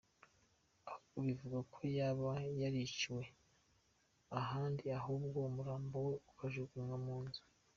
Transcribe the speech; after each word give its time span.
Ahubwo 0.89 1.17
bivugwa 1.27 1.59
ko 1.73 1.79
yaba 1.97 2.31
yariciwe 2.61 3.23
ahandi 4.41 4.83
ahubwo 4.99 5.37
umurambo 5.49 5.95
we 6.07 6.13
ukajugunywa 6.31 6.97
mu 7.07 7.17
nzu. 7.25 7.43